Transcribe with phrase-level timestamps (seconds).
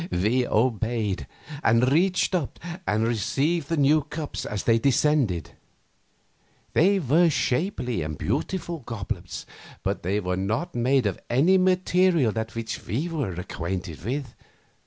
[0.09, 1.27] We obeyed,
[1.63, 5.51] and reached up and received the new cups as they descended.
[6.73, 9.45] They were shapely and beautiful goblets,
[9.83, 14.33] but they were not made of any material that we were acquainted with.